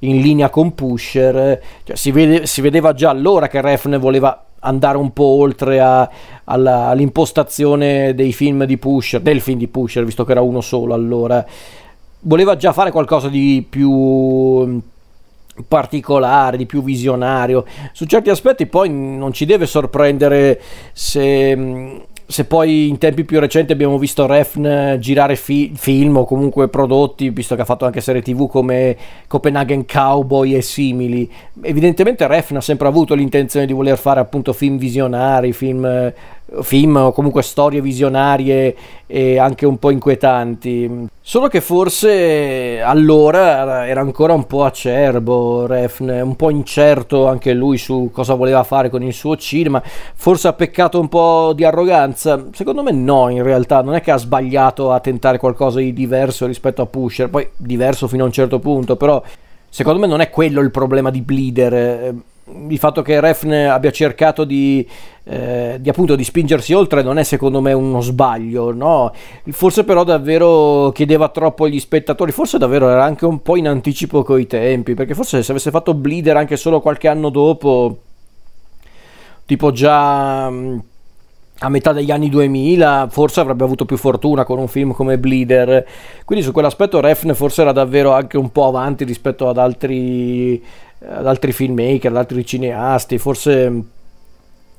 in 0.00 0.20
linea 0.20 0.50
con 0.50 0.74
Pusher, 0.74 1.60
cioè, 1.84 1.96
si, 1.96 2.10
vede, 2.10 2.46
si, 2.46 2.60
vedeva 2.60 2.92
già 2.92 3.10
allora 3.10 3.48
che 3.48 3.60
Refn 3.60 3.98
voleva 3.98 4.44
andare 4.60 4.96
un 4.96 5.12
po' 5.12 5.24
oltre 5.24 5.80
a, 5.80 6.08
alla, 6.44 6.86
all'impostazione 6.86 8.14
dei 8.14 8.32
film 8.32 8.64
di 8.64 8.78
Pusher, 8.78 9.20
del 9.20 9.40
film 9.40 9.58
di 9.58 9.68
Pusher, 9.68 10.04
visto 10.04 10.24
che 10.24 10.32
era 10.32 10.40
uno 10.40 10.60
solo 10.60 10.94
allora. 10.94 11.44
Voleva 12.20 12.56
già 12.56 12.72
fare 12.72 12.90
qualcosa 12.90 13.28
di 13.28 13.64
più 13.68 13.90
mm, 13.90 14.78
particolare, 15.66 16.56
di 16.56 16.66
più 16.66 16.82
visionario. 16.82 17.64
Su 17.92 18.04
certi 18.06 18.30
aspetti 18.30 18.66
poi 18.66 18.90
non 18.90 19.32
ci 19.32 19.44
deve 19.44 19.66
sorprendere 19.66 20.60
se 20.92 21.56
mm, 21.56 21.96
se 22.30 22.44
poi 22.44 22.88
in 22.88 22.98
tempi 22.98 23.24
più 23.24 23.40
recenti 23.40 23.72
abbiamo 23.72 23.98
visto 23.98 24.24
Refn 24.24 24.98
girare 25.00 25.34
fi- 25.34 25.72
film 25.74 26.18
o 26.18 26.24
comunque 26.24 26.68
prodotti, 26.68 27.28
visto 27.30 27.56
che 27.56 27.62
ha 27.62 27.64
fatto 27.64 27.86
anche 27.86 28.00
serie 28.00 28.22
tv 28.22 28.48
come 28.48 28.96
Copenhagen 29.26 29.84
Cowboy 29.84 30.54
e 30.54 30.62
simili, 30.62 31.28
evidentemente 31.62 32.28
Refn 32.28 32.56
ha 32.56 32.60
sempre 32.60 32.86
avuto 32.86 33.14
l'intenzione 33.14 33.66
di 33.66 33.72
voler 33.72 33.98
fare 33.98 34.20
appunto 34.20 34.52
film 34.52 34.78
visionari, 34.78 35.52
film 35.52 36.12
film 36.62 36.96
o 36.96 37.12
comunque 37.12 37.42
storie 37.42 37.80
visionarie 37.80 38.76
e 39.06 39.38
anche 39.38 39.66
un 39.66 39.78
po' 39.78 39.90
inquietanti. 39.90 41.08
Solo 41.20 41.48
che 41.48 41.60
forse 41.60 42.80
allora 42.80 43.86
era 43.86 44.00
ancora 44.00 44.32
un 44.32 44.46
po' 44.46 44.64
acerbo 44.64 45.66
Refn, 45.66 46.08
un 46.22 46.34
po' 46.34 46.50
incerto 46.50 47.28
anche 47.28 47.52
lui 47.52 47.78
su 47.78 48.10
cosa 48.12 48.34
voleva 48.34 48.64
fare 48.64 48.90
con 48.90 49.02
il 49.02 49.12
suo 49.12 49.36
cinema, 49.36 49.80
forse 50.14 50.48
ha 50.48 50.52
peccato 50.52 50.98
un 50.98 51.08
po' 51.08 51.52
di 51.54 51.64
arroganza. 51.64 52.46
Secondo 52.52 52.82
me 52.82 52.90
no, 52.90 53.28
in 53.28 53.42
realtà 53.42 53.82
non 53.82 53.94
è 53.94 54.00
che 54.00 54.10
ha 54.10 54.16
sbagliato 54.16 54.90
a 54.90 55.00
tentare 55.00 55.38
qualcosa 55.38 55.78
di 55.78 55.92
diverso 55.92 56.46
rispetto 56.46 56.82
a 56.82 56.86
Pusher, 56.86 57.30
poi 57.30 57.48
diverso 57.56 58.08
fino 58.08 58.24
a 58.24 58.26
un 58.26 58.32
certo 58.32 58.58
punto, 58.58 58.96
però 58.96 59.22
secondo 59.68 60.00
me 60.00 60.08
non 60.08 60.20
è 60.20 60.30
quello 60.30 60.60
il 60.60 60.72
problema 60.72 61.10
di 61.10 61.20
Bleeder 61.20 62.14
il 62.68 62.78
fatto 62.78 63.02
che 63.02 63.20
Refn 63.20 63.52
abbia 63.52 63.90
cercato 63.90 64.44
di, 64.44 64.86
eh, 65.24 65.76
di, 65.80 65.88
appunto 65.88 66.16
di 66.16 66.24
spingersi 66.24 66.72
oltre 66.72 67.02
non 67.02 67.18
è 67.18 67.22
secondo 67.22 67.60
me 67.60 67.72
uno 67.72 68.00
sbaglio, 68.00 68.72
no? 68.72 69.12
Forse 69.50 69.84
però 69.84 70.04
davvero 70.04 70.90
chiedeva 70.92 71.28
troppo 71.28 71.64
agli 71.64 71.80
spettatori, 71.80 72.32
forse 72.32 72.58
davvero 72.58 72.88
era 72.88 73.04
anche 73.04 73.26
un 73.26 73.42
po' 73.42 73.56
in 73.56 73.68
anticipo 73.68 74.22
coi 74.22 74.46
tempi, 74.46 74.94
perché 74.94 75.14
forse 75.14 75.42
se 75.42 75.50
avesse 75.50 75.70
fatto 75.70 75.94
Bleeder 75.94 76.36
anche 76.36 76.56
solo 76.56 76.80
qualche 76.80 77.08
anno 77.08 77.28
dopo, 77.30 77.98
tipo 79.46 79.72
già 79.72 80.48
mm, 80.48 80.78
a 81.62 81.68
metà 81.68 81.92
degli 81.92 82.10
anni 82.10 82.28
2000 82.28 83.08
forse 83.10 83.40
avrebbe 83.40 83.64
avuto 83.64 83.84
più 83.84 83.96
fortuna 83.96 84.44
con 84.44 84.58
un 84.58 84.68
film 84.68 84.92
come 84.92 85.18
Bleeder 85.18 85.86
quindi 86.24 86.44
su 86.44 86.52
quell'aspetto 86.52 87.00
Refn 87.00 87.34
forse 87.34 87.62
era 87.62 87.72
davvero 87.72 88.12
anche 88.12 88.38
un 88.38 88.50
po' 88.50 88.66
avanti 88.66 89.04
rispetto 89.04 89.48
ad 89.48 89.58
altri 89.58 90.62
ad 91.06 91.26
altri 91.26 91.52
filmmaker, 91.52 92.10
ad 92.10 92.16
altri 92.16 92.44
cineasti, 92.44 93.18
forse 93.18 93.82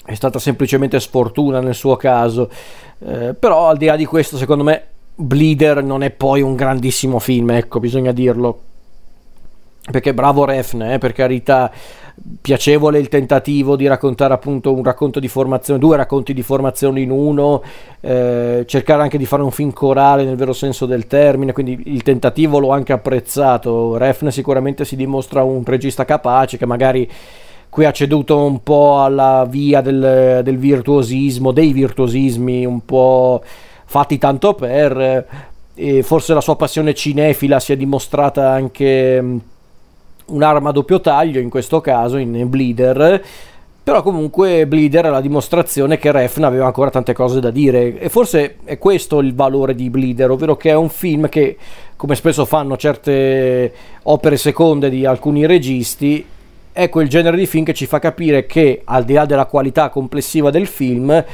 è 0.04 0.13
stata 0.13 0.40
semplicemente 0.40 1.00
sfortuna 1.00 1.60
nel 1.60 1.75
suo 1.75 1.96
caso, 1.96 2.50
eh, 3.00 3.34
però 3.34 3.68
al 3.70 3.78
di 3.78 3.86
là 3.86 3.96
di 3.96 4.06
questo 4.06 4.38
secondo 4.38 4.63
me 4.63 4.84
Bleeder 5.16 5.84
non 5.84 6.04
è 6.04 6.10
poi 6.10 6.42
un 6.42 6.56
grandissimo 6.56 7.20
film, 7.20 7.51
ecco, 7.51 7.80
bisogna 7.80 8.12
dirlo. 8.12 8.62
Perché 9.90 10.14
bravo 10.14 10.46
Refn, 10.46 10.84
eh, 10.84 10.98
per 11.00 11.12
carità, 11.12 11.72
piacevole 12.40 13.00
il 13.00 13.08
tentativo 13.08 13.76
di 13.76 13.88
raccontare 13.88 14.32
appunto 14.32 14.72
un 14.72 14.84
racconto 14.84 15.20
di 15.20 15.28
formazione, 15.28 15.80
due 15.80 15.98
racconti 15.98 16.36
di 16.36 16.44
formazione 16.44 17.02
in 17.02 17.10
uno, 17.10 17.64
eh, 18.00 18.64
cercare 18.68 19.02
anche 19.02 19.18
di 19.18 19.26
fare 19.26 19.42
un 19.42 19.50
film 19.50 19.74
corale 19.74 20.24
nel 20.24 20.36
vero 20.36 20.54
senso 20.54 20.86
del 20.86 21.08
termine, 21.08 21.52
quindi 21.52 21.82
il 21.86 22.04
tentativo 22.04 22.60
l'ho 22.60 22.70
anche 22.70 22.94
apprezzato. 22.94 23.98
Refn 23.98 24.30
sicuramente 24.30 24.86
si 24.86 24.96
dimostra 24.96 25.42
un 25.42 25.64
regista 25.66 26.06
capace 26.06 26.58
che 26.58 26.68
magari 26.68 27.10
qui 27.68 27.86
ha 27.86 27.92
ceduto 27.92 28.38
un 28.38 28.62
po' 28.62 29.02
alla 29.02 29.48
via 29.50 29.82
del, 29.82 30.42
del 30.44 30.58
virtuosismo, 30.58 31.52
dei 31.52 31.72
virtuosismi 31.72 32.66
un 32.66 32.86
po' 32.86 33.42
fatti 33.86 34.20
tanto 34.20 34.54
per, 34.54 35.26
e 35.74 36.04
forse 36.04 36.34
la 36.36 36.42
sua 36.42 36.56
passione 36.56 36.94
cinefila 36.94 37.60
si 37.60 37.72
è 37.72 37.78
dimostrata 37.78 38.52
anche 38.52 39.40
un'arma 40.28 40.70
a 40.70 40.72
doppio 40.72 41.01
taglio 41.01 41.40
in 41.40 41.50
questo 41.50 41.82
caso 41.82 42.18
in 42.18 42.50
Bleeder. 42.50 43.24
Però 43.84 44.04
comunque 44.04 44.68
Bleeder 44.68 45.06
è 45.06 45.10
la 45.10 45.22
dimostrazione 45.22 45.98
che 45.98 46.12
Refn 46.12 46.44
aveva 46.44 46.68
ancora 46.68 46.92
tante 46.92 47.13
cose 47.13 47.40
da 47.40 47.50
dire. 47.50 48.00
E 48.00 48.10
forse 48.10 48.58
è 48.63 48.78
questo 48.78 49.20
il 49.20 49.34
valore 49.34 49.74
di 49.74 49.90
Bleeder 49.90 50.30
ovvero 50.30 50.56
che 50.56 50.70
è 50.70 50.75
un 50.75 50.90
film 50.90 51.28
che 51.30 51.58
come 51.96 52.16
spesso 52.16 52.46
fanno 52.46 52.78
certe 52.78 53.74
opere 54.04 54.38
seconde 54.38 54.90
di 54.90 55.06
alcuni 55.06 55.46
registi 55.46 56.25
è 56.72 56.90
quel 56.90 57.10
genere 57.10 57.38
di 57.38 57.46
film 57.46 57.66
che 57.66 57.74
ci 57.74 57.86
fa 57.86 58.00
capire 58.00 58.46
che 58.46 58.82
al 58.86 59.04
di 59.04 59.13
là 59.13 59.25
della 59.25 59.46
qualità 59.46 59.90
complessiva 59.90 60.50
del 60.50 60.68
film 60.68 61.25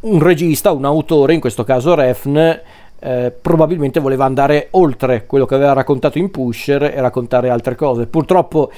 un 0.00 0.22
regista, 0.22 0.70
un 0.70 0.84
autore, 0.84 1.34
in 1.34 1.40
questo 1.40 1.64
caso 1.64 1.94
Refn, 1.94 2.60
eh, 3.00 3.32
probabilmente 3.40 4.00
voleva 4.00 4.24
andare 4.24 4.68
oltre 4.72 5.26
quello 5.26 5.46
che 5.46 5.54
aveva 5.54 5.72
raccontato 5.72 6.18
in 6.18 6.30
Pusher 6.30 6.82
e 6.82 7.00
raccontare 7.00 7.50
altre 7.50 7.74
cose. 7.74 8.06
Purtroppo 8.06 8.70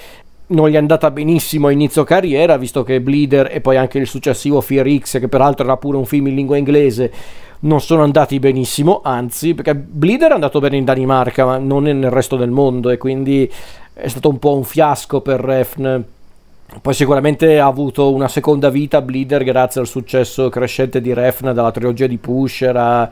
non 0.49 0.69
gli 0.69 0.75
è 0.75 0.79
andata 0.79 1.11
benissimo 1.11 1.69
a 1.69 1.73
inizio 1.73 2.05
carriera, 2.05 2.57
visto 2.57 2.83
che 2.83 3.01
Bleeder 3.01 3.49
e 3.53 3.61
poi 3.61 3.77
anche 3.77 3.99
il 3.99 4.07
successivo 4.07 4.61
Fear 4.61 4.99
X, 4.99 5.21
che 5.21 5.29
peraltro 5.29 5.65
era 5.65 5.77
pure 5.77 5.97
un 5.97 6.07
film 6.07 6.27
in 6.27 6.35
lingua 6.35 6.57
inglese, 6.57 7.13
non 7.61 7.81
sono 7.81 8.03
andati 8.03 8.39
benissimo, 8.39 9.01
anzi, 9.05 9.55
perché 9.55 9.75
Bleeder 9.75 10.31
è 10.31 10.35
andato 10.35 10.59
bene 10.61 10.77
in 10.77 10.85
Danimarca, 10.85 11.45
ma 11.45 11.59
non 11.59 11.85
nel 11.85 12.11
resto 12.11 12.37
del 12.37 12.51
mondo, 12.51 12.91
e 12.91 12.99
quindi 12.99 13.51
è 13.93 14.09
stato 14.09 14.29
un 14.29 14.39
po' 14.39 14.57
un 14.57 14.65
fiasco 14.65 15.21
per 15.21 15.41
Refn. 15.41 16.05
Poi 16.81 16.95
sicuramente 16.95 17.59
ha 17.59 17.67
avuto 17.67 18.13
una 18.13 18.29
seconda 18.29 18.71
vita 18.71 19.03
Bleeder 19.03 19.45
grazie 19.45 19.81
al 19.81 19.89
successo 19.89 20.49
crescente 20.49 21.01
di 21.01 21.13
Refn 21.13 21.53
dalla 21.53 21.73
trilogia 21.73 22.07
di 22.07 22.17
Pusher 22.17 22.77
a 22.77 23.11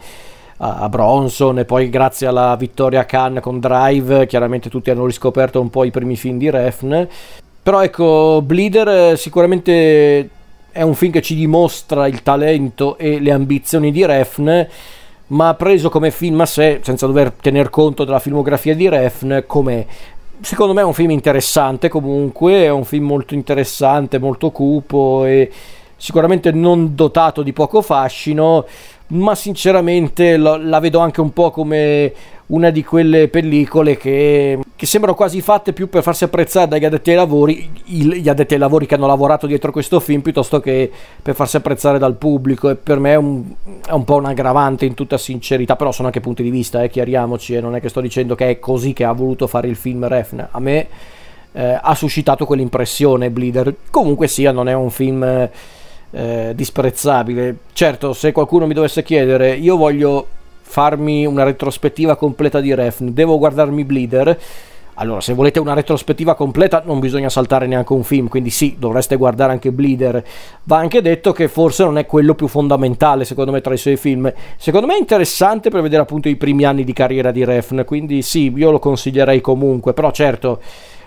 a 0.58 0.88
Bronson 0.88 1.60
e 1.60 1.64
poi 1.64 1.88
grazie 1.88 2.26
alla 2.26 2.56
vittoria 2.56 3.04
Cannes 3.04 3.42
con 3.42 3.60
Drive 3.60 4.26
chiaramente 4.26 4.68
tutti 4.68 4.90
hanno 4.90 5.06
riscoperto 5.06 5.60
un 5.60 5.70
po' 5.70 5.84
i 5.84 5.90
primi 5.90 6.16
film 6.16 6.38
di 6.38 6.50
Refn. 6.50 7.06
Però 7.62 7.82
ecco 7.82 8.42
Bleeder 8.42 9.16
sicuramente 9.16 10.28
è 10.70 10.82
un 10.82 10.94
film 10.94 11.12
che 11.12 11.22
ci 11.22 11.34
dimostra 11.34 12.06
il 12.06 12.22
talento 12.22 12.98
e 12.98 13.20
le 13.20 13.30
ambizioni 13.30 13.92
di 13.92 14.04
Refn 14.04 14.66
ma 15.28 15.54
preso 15.54 15.90
come 15.90 16.10
film 16.10 16.40
a 16.40 16.46
sé 16.46 16.80
senza 16.82 17.06
dover 17.06 17.32
tener 17.32 17.70
conto 17.70 18.04
della 18.04 18.18
filmografia 18.18 18.74
di 18.74 18.88
Refn 18.88 19.44
come 19.46 19.86
secondo 20.40 20.72
me 20.72 20.80
è 20.80 20.84
un 20.84 20.94
film 20.94 21.10
interessante 21.10 21.88
comunque 21.88 22.64
è 22.64 22.70
un 22.70 22.84
film 22.84 23.04
molto 23.04 23.34
interessante 23.34 24.18
molto 24.18 24.50
cupo 24.50 25.24
e 25.24 25.50
sicuramente 25.96 26.50
non 26.52 26.94
dotato 26.94 27.42
di 27.42 27.52
poco 27.52 27.82
fascino 27.82 28.64
ma 29.08 29.34
sinceramente 29.34 30.36
lo, 30.36 30.56
la 30.56 30.80
vedo 30.80 30.98
anche 30.98 31.20
un 31.20 31.32
po' 31.32 31.50
come 31.50 32.12
una 32.48 32.70
di 32.70 32.82
quelle 32.82 33.28
pellicole 33.28 33.96
che, 33.96 34.58
che, 34.74 34.86
sembrano 34.86 35.14
quasi 35.14 35.40
fatte 35.42 35.72
più 35.74 35.88
per 35.88 36.02
farsi 36.02 36.24
apprezzare 36.24 36.66
dagli 36.66 36.84
addetti 36.84 37.10
ai 37.10 37.16
lavori, 37.16 37.70
gli 37.84 38.28
addetti 38.28 38.54
ai 38.54 38.60
lavori 38.60 38.86
che 38.86 38.94
hanno 38.94 39.06
lavorato 39.06 39.46
dietro 39.46 39.70
questo 39.70 40.00
film, 40.00 40.22
piuttosto 40.22 40.60
che 40.60 40.90
per 41.20 41.34
farsi 41.34 41.56
apprezzare 41.56 41.98
dal 41.98 42.14
pubblico. 42.14 42.70
E 42.70 42.76
per 42.76 42.98
me 42.98 43.12
è 43.12 43.16
un, 43.16 43.44
è 43.86 43.92
un 43.92 44.04
po' 44.04 44.16
un 44.16 44.26
aggravante 44.26 44.86
in 44.86 44.94
tutta 44.94 45.18
sincerità, 45.18 45.76
però 45.76 45.92
sono 45.92 46.08
anche 46.08 46.20
punti 46.20 46.42
di 46.42 46.50
vista, 46.50 46.82
eh, 46.82 46.88
chiariamoci, 46.88 47.54
e 47.54 47.60
non 47.60 47.74
è 47.74 47.80
che 47.80 47.90
sto 47.90 48.00
dicendo 48.00 48.34
che 48.34 48.48
è 48.48 48.58
così 48.58 48.94
che 48.94 49.04
ha 49.04 49.12
voluto 49.12 49.46
fare 49.46 49.68
il 49.68 49.76
film 49.76 50.06
Refn. 50.06 50.48
A 50.50 50.60
me 50.60 50.86
eh, 51.52 51.78
ha 51.80 51.94
suscitato 51.94 52.46
quell'impressione 52.46 53.30
Bleeder. 53.30 53.74
Comunque 53.90 54.26
sia, 54.26 54.52
non 54.52 54.68
è 54.68 54.74
un 54.74 54.90
film... 54.90 55.22
Eh, 55.22 55.76
eh, 56.10 56.52
disprezzabile. 56.54 57.56
Certo, 57.72 58.12
se 58.12 58.32
qualcuno 58.32 58.66
mi 58.66 58.74
dovesse 58.74 59.02
chiedere, 59.02 59.54
io 59.54 59.76
voglio 59.76 60.26
farmi 60.60 61.24
una 61.24 61.44
retrospettiva 61.44 62.16
completa 62.16 62.60
di 62.60 62.74
Refn, 62.74 63.12
devo 63.12 63.38
guardarmi 63.38 63.84
Bleeder. 63.84 64.38
Allora, 65.00 65.20
se 65.20 65.32
volete 65.32 65.60
una 65.60 65.74
retrospettiva 65.74 66.34
completa 66.34 66.82
non 66.84 66.98
bisogna 66.98 67.28
saltare 67.28 67.68
neanche 67.68 67.92
un 67.92 68.02
film, 68.02 68.26
quindi 68.26 68.50
sì, 68.50 68.74
dovreste 68.78 69.14
guardare 69.14 69.52
anche 69.52 69.70
Bleeder. 69.70 70.24
Va 70.64 70.78
anche 70.78 71.00
detto 71.00 71.32
che 71.32 71.46
forse 71.46 71.84
non 71.84 71.98
è 71.98 72.06
quello 72.06 72.34
più 72.34 72.48
fondamentale, 72.48 73.24
secondo 73.24 73.52
me, 73.52 73.60
tra 73.60 73.74
i 73.74 73.78
suoi 73.78 73.96
film. 73.96 74.32
Secondo 74.56 74.88
me 74.88 74.96
è 74.96 74.98
interessante 74.98 75.70
per 75.70 75.82
vedere 75.82 76.02
appunto 76.02 76.28
i 76.28 76.34
primi 76.34 76.64
anni 76.64 76.82
di 76.82 76.92
carriera 76.92 77.30
di 77.30 77.44
Refn, 77.44 77.84
quindi 77.84 78.22
sì, 78.22 78.52
io 78.54 78.72
lo 78.72 78.80
consiglierei 78.80 79.40
comunque, 79.40 79.92
però 79.92 80.10
certo 80.10 80.60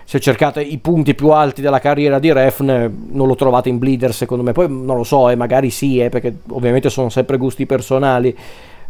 se 0.04 0.20
cercate 0.20 0.60
i 0.62 0.78
punti 0.78 1.14
più 1.14 1.30
alti 1.30 1.62
della 1.62 1.78
carriera 1.78 2.18
di 2.18 2.32
Refn 2.32 3.08
non 3.12 3.26
lo 3.26 3.34
trovate 3.34 3.68
in 3.68 3.78
Bleeder 3.78 4.12
secondo 4.12 4.42
me. 4.42 4.52
Poi 4.52 4.66
non 4.68 4.96
lo 4.96 5.04
so 5.04 5.28
eh, 5.28 5.36
magari 5.36 5.70
sì 5.70 5.98
eh, 5.98 6.08
perché 6.08 6.38
ovviamente 6.50 6.90
sono 6.90 7.08
sempre 7.08 7.36
gusti 7.36 7.66
personali. 7.66 8.36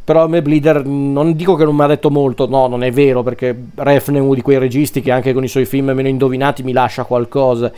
Però 0.04 0.24
a 0.24 0.28
me 0.28 0.42
Bleeder 0.42 0.84
non 0.84 1.34
dico 1.36 1.54
che 1.54 1.64
non 1.64 1.76
mi 1.76 1.82
ha 1.82 1.86
detto 1.86 2.10
molto 2.10 2.48
no 2.48 2.66
non 2.66 2.82
è 2.82 2.90
vero 2.90 3.22
perché 3.22 3.56
Refn 3.74 4.16
è 4.16 4.18
uno 4.18 4.34
di 4.34 4.42
quei 4.42 4.58
registi 4.58 5.00
che 5.00 5.12
anche 5.12 5.32
con 5.32 5.44
i 5.44 5.48
suoi 5.48 5.64
film 5.64 5.90
meno 5.90 6.08
indovinati 6.08 6.62
mi 6.62 6.72
lascia 6.72 7.04
qualcosa. 7.04 7.70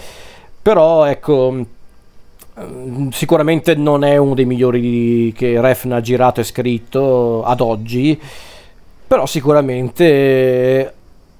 Però 0.62 1.04
ecco 1.04 1.66
mm, 2.60 3.08
sicuramente 3.10 3.74
non 3.74 4.04
è 4.04 4.16
uno 4.16 4.34
dei 4.34 4.47
migliori 4.47 5.32
che 5.36 5.60
Refn 5.60 5.92
ha 5.92 6.00
girato 6.00 6.40
e 6.40 6.44
scritto 6.44 7.42
ad 7.44 7.60
oggi. 7.60 8.18
Però 9.06 9.26
sicuramente 9.26 10.92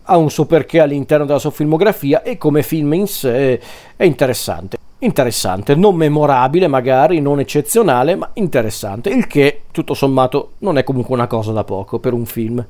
ha 0.05 0.17
un 0.17 0.31
suo 0.31 0.45
perché 0.47 0.81
all'interno 0.81 1.25
della 1.25 1.39
sua 1.39 1.51
filmografia 1.51 2.23
e 2.23 2.37
come 2.37 2.63
film 2.63 2.95
in 2.95 3.07
sé 3.07 3.61
è 3.97 4.05
interessante. 4.05 4.79
Interessante, 4.99 5.75
non 5.75 5.97
memorabile 5.97 6.67
magari, 6.67 7.21
non 7.21 7.39
eccezionale, 7.39 8.15
ma 8.17 8.31
interessante, 8.35 9.11
il 9.11 9.27
che 9.27 9.65
tutto 9.71 9.93
sommato 9.93 10.53
non 10.59 10.79
è 10.79 10.85
comunque 10.85 11.15
una 11.15 11.27
cosa 11.27 11.53
da 11.53 11.63
poco 11.63 11.99
per 11.99 12.15
un 12.15 12.25
film. 12.25 12.65